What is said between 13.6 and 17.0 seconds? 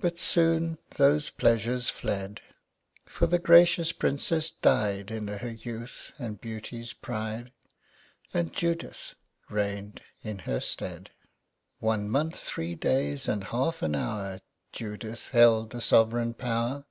an hour Judith held the soveraign power.